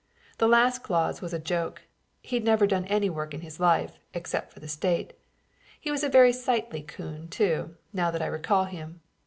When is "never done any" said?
2.43-3.07